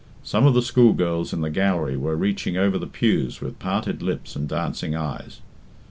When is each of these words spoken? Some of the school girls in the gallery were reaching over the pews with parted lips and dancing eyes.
Some 0.23 0.47
of 0.47 0.55
the 0.55 0.63
school 0.63 0.93
girls 0.93 1.31
in 1.31 1.41
the 1.41 1.51
gallery 1.51 1.95
were 1.95 2.15
reaching 2.15 2.57
over 2.57 2.79
the 2.79 2.87
pews 2.87 3.39
with 3.39 3.59
parted 3.59 4.01
lips 4.01 4.35
and 4.35 4.49
dancing 4.49 4.95
eyes. 4.95 5.41